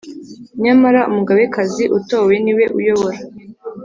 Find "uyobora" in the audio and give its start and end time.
2.79-3.19